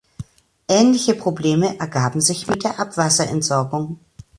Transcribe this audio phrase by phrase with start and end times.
[0.67, 3.99] Ähnliche Probleme ergaben sich mit der Abwasserentsorgung.